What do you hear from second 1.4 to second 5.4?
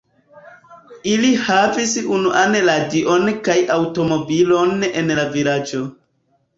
havis unuaj radion kaj aŭtomobilon en la